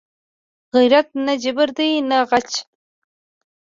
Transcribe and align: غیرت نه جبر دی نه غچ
غیرت 0.75 1.07
نه 1.25 1.33
جبر 1.41 1.69
دی 1.77 1.91
نه 2.09 2.17
غچ 2.29 2.51